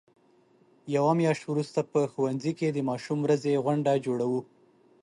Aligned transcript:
یوه 0.95 1.11
میاشت 1.19 1.43
وروسته 1.47 1.79
په 1.91 1.99
ښوونځي 2.11 2.51
کې 2.59 2.67
د 2.71 2.77
ماشوم 2.89 3.19
ورځې 3.21 3.61
غونډه 3.65 3.91
جوړو. 4.05 4.31